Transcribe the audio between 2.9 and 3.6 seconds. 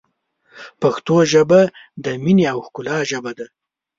ژبه ده.